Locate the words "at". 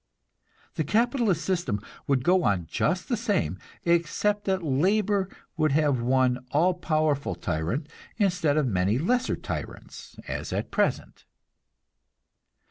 10.51-10.71